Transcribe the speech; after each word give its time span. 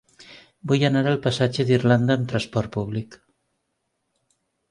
Vull 0.69 0.85
anar 0.87 1.03
al 1.09 1.19
passatge 1.25 1.65
d'Irlanda 1.67 2.17
amb 2.21 2.31
trasport 2.33 2.73
públic. 2.79 3.21